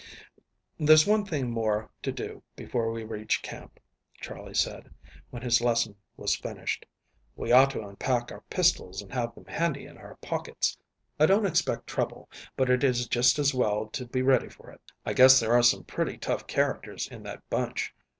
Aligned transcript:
"There's 0.79 1.05
one 1.05 1.25
thing 1.27 1.51
more 1.51 1.91
to 2.01 2.11
do 2.11 2.41
before 2.55 2.91
we 2.91 3.03
reach 3.03 3.43
camp," 3.43 3.79
Charley 4.19 4.55
said, 4.55 4.91
when 5.29 5.43
his 5.43 5.61
lesson 5.61 5.95
was 6.17 6.35
finished. 6.35 6.87
"We 7.35 7.51
ought 7.51 7.69
to 7.69 7.87
unpack 7.87 8.31
our 8.31 8.41
pistols 8.49 9.03
and 9.03 9.13
have 9.13 9.35
them 9.35 9.45
handy 9.45 9.85
in 9.85 9.99
our 9.99 10.15
pockets. 10.15 10.75
I 11.19 11.27
don't 11.27 11.45
expect 11.45 11.85
trouble, 11.85 12.31
but 12.57 12.67
it 12.67 12.83
is 12.83 13.07
just 13.07 13.37
as 13.37 13.53
well 13.53 13.89
to 13.89 14.07
be 14.07 14.23
ready 14.23 14.49
for 14.49 14.71
it. 14.71 14.81
I 15.05 15.13
guess 15.13 15.39
there 15.39 15.53
are 15.53 15.61
some 15.61 15.83
pretty 15.83 16.17
tough 16.17 16.47
characters 16.47 17.07
in 17.07 17.21
that 17.21 17.47
bunch. 17.51 17.93